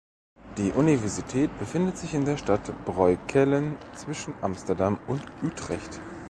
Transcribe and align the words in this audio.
Die 0.57 0.71
Universität 0.71 1.55
befindet 1.59 1.95
sich 1.95 2.15
in 2.15 2.25
der 2.25 2.35
Stadt 2.35 2.73
Breukelen, 2.85 3.75
zwischen 3.95 4.33
Amsterdam 4.41 4.99
und 5.05 5.21
Utrecht. 5.43 6.01